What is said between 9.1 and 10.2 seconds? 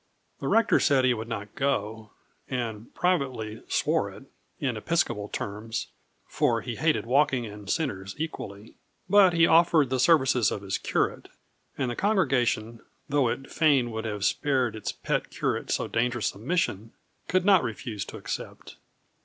he offered the